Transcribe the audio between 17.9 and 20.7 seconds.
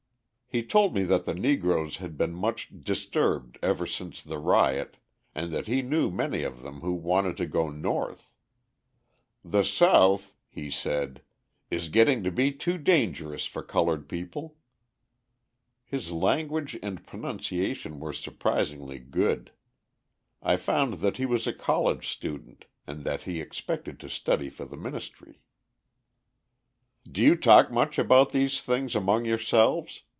were surprisingly good. I